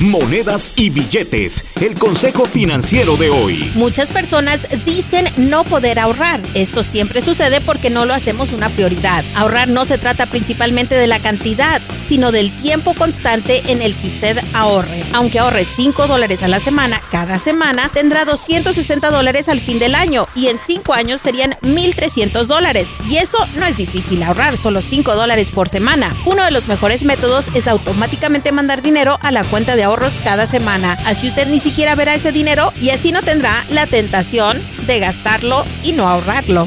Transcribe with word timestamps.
Monedas 0.00 0.72
y 0.76 0.90
billetes. 0.90 1.64
El 1.80 1.94
consejo 1.94 2.44
financiero 2.44 3.16
de 3.16 3.30
hoy. 3.30 3.70
Muchas 3.74 4.10
personas 4.10 4.66
dicen 4.84 5.26
no 5.38 5.64
poder 5.64 5.98
ahorrar. 5.98 6.42
Esto 6.52 6.82
siempre 6.82 7.22
sucede 7.22 7.62
porque 7.62 7.88
no 7.88 8.04
lo 8.04 8.12
hacemos 8.12 8.52
una 8.52 8.68
prioridad. 8.68 9.24
Ahorrar 9.34 9.68
no 9.68 9.86
se 9.86 9.96
trata 9.96 10.26
principalmente 10.26 10.94
de 10.94 11.06
la 11.06 11.18
cantidad, 11.18 11.80
sino 12.08 12.32
del 12.32 12.52
tiempo 12.60 12.94
constante 12.94 13.62
en 13.70 13.82
el 13.82 13.94
que 13.94 14.08
usted 14.08 14.38
ahorre. 14.54 15.04
Aunque 15.12 15.38
ahorre 15.38 15.64
5 15.64 16.06
dólares 16.06 16.42
a 16.42 16.48
la 16.48 16.60
semana, 16.60 17.00
cada 17.10 17.38
semana 17.38 17.90
tendrá 17.92 18.24
260 18.24 19.10
dólares 19.10 19.48
al 19.48 19.60
fin 19.60 19.78
del 19.78 19.94
año 19.94 20.26
y 20.34 20.48
en 20.48 20.58
5 20.64 20.92
años 20.94 21.20
serían 21.20 21.56
1.300 21.62 22.46
dólares. 22.46 22.86
Y 23.08 23.16
eso 23.16 23.38
no 23.54 23.66
es 23.66 23.76
difícil 23.76 24.22
ahorrar, 24.22 24.56
solo 24.56 24.80
5 24.80 25.14
dólares 25.14 25.50
por 25.50 25.68
semana. 25.68 26.14
Uno 26.24 26.44
de 26.44 26.50
los 26.50 26.68
mejores 26.68 27.04
métodos 27.04 27.46
es 27.54 27.66
automáticamente 27.66 28.52
mandar 28.52 28.82
dinero 28.82 29.18
a 29.22 29.30
la 29.30 29.44
cuenta 29.44 29.76
de 29.76 29.84
ahorros 29.84 30.14
cada 30.24 30.46
semana. 30.46 30.96
Así 31.06 31.28
usted 31.28 31.48
ni 31.48 31.60
siquiera 31.60 31.94
verá 31.94 32.14
ese 32.14 32.32
dinero 32.32 32.72
y 32.80 32.90
así 32.90 33.12
no 33.12 33.22
tendrá 33.22 33.64
la 33.70 33.86
tentación 33.86 34.62
de 34.86 34.98
gastarlo 35.00 35.64
y 35.82 35.92
no 35.92 36.08
ahorrarlo. 36.08 36.66